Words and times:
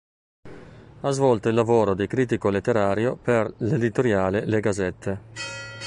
Ha 1.01 1.11
svolto 1.11 1.49
il 1.49 1.53
lavoro 1.53 1.93
di 1.93 2.07
critico 2.07 2.49
letterario 2.49 3.15
per 3.17 3.53
l' 3.57 3.71
"Editoriale 3.75 4.45
Le 4.47 4.59
Gazzette". 4.59 5.21